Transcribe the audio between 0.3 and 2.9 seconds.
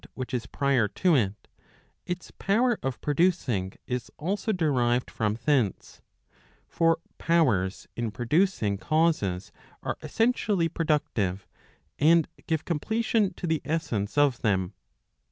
is prior to it, its power